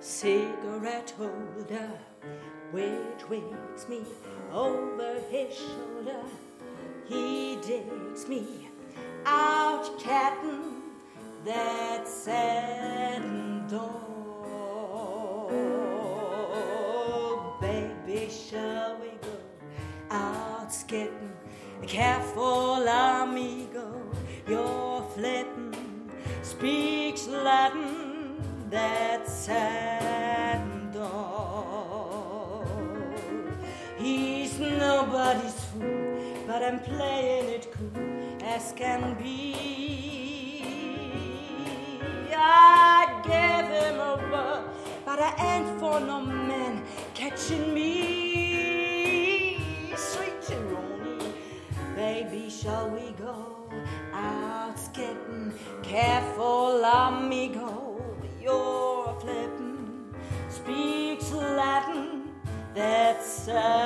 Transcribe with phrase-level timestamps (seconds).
[0.00, 1.90] cigarette holder
[2.72, 4.02] which wakes me
[4.52, 6.22] over his shoulder.
[7.06, 8.68] He digs me
[9.26, 10.82] out, catting
[11.44, 15.50] that sad door.
[17.60, 19.36] Baby, shall we go
[20.10, 21.32] out skating?
[21.86, 24.00] Careful, amigo,
[24.48, 26.10] you're flitting.
[26.42, 28.09] Speaks Latin,
[28.70, 32.66] that sad dog.
[33.98, 39.56] He's nobody's fool, but I'm playing it cool as can be.
[42.42, 44.16] I gave him a
[45.04, 46.84] but I ain't for no man
[47.14, 49.58] catching me.
[49.96, 51.34] Sweet Jerome,
[51.96, 53.56] baby, shall we go
[54.14, 55.52] out skating?
[55.82, 57.69] Careful, amigo.
[60.48, 62.30] Speaks Latin,
[62.74, 63.79] that's sad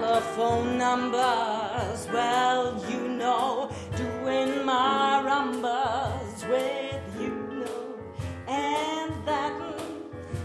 [0.00, 2.06] telephone numbers.
[2.12, 7.96] Well, you know, doing my rumbas with you know,
[8.46, 9.58] and that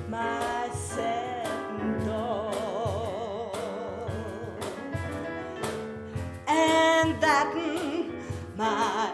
[0.08, 3.52] my second door,
[6.48, 7.54] and that
[8.56, 9.12] my